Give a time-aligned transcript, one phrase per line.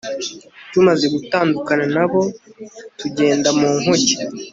[0.71, 2.21] tumaze gutandukana na bo
[2.99, 4.15] tugenda mu nkuge